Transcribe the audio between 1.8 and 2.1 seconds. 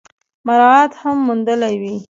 وي۔